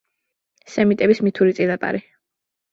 სემიტების 0.77 1.23
მითური 1.29 1.55
წინაპარი. 1.61 2.05